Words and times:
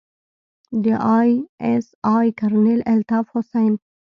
د 0.83 0.85
آى 1.17 1.31
اس 1.71 1.87
آى 2.15 2.27
کرنيل 2.39 2.81
الطاف 2.93 3.25
حسين. 3.33 3.73